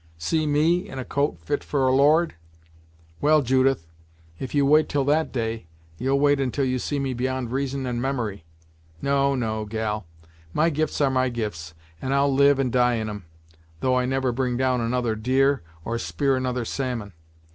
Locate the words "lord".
1.91-2.33